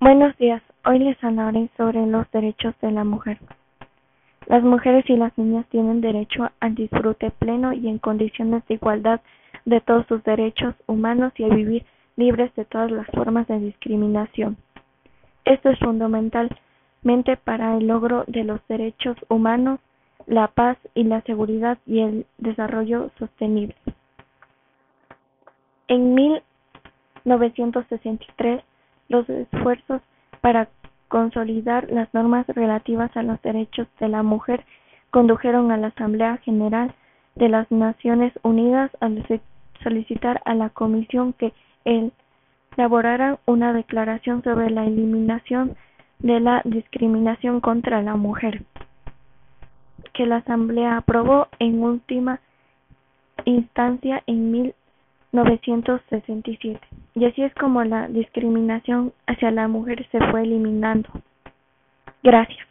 [0.00, 3.36] Buenos días, hoy les hablaré sobre los derechos de la mujer.
[4.46, 9.20] Las mujeres y las niñas tienen derecho al disfrute pleno y en condiciones de igualdad
[9.64, 11.84] de todos sus derechos humanos y a vivir
[12.14, 14.56] libres de todas las formas de discriminación.
[15.44, 19.80] Esto es fundamentalmente para el logro de los derechos humanos,
[20.26, 23.74] la paz y la seguridad y el desarrollo sostenible.
[25.88, 28.62] En 1963,
[29.08, 30.02] los esfuerzos
[30.40, 30.68] para
[31.08, 34.64] consolidar las normas relativas a los derechos de la mujer
[35.10, 36.94] condujeron a la Asamblea General
[37.34, 39.08] de las Naciones Unidas a
[39.82, 41.52] solicitar a la Comisión que
[42.76, 45.76] elaborara una declaración sobre la eliminación
[46.18, 48.64] de la discriminación contra la mujer,
[50.12, 52.40] que la Asamblea aprobó en última
[53.44, 56.80] instancia en 1967.
[57.18, 61.08] Y así es como la discriminación hacia la mujer se fue eliminando.
[62.22, 62.67] Gracias.